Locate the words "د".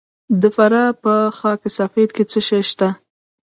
0.41-0.43